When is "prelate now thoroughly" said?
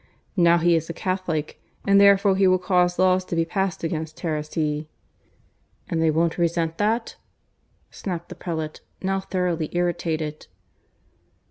8.33-9.69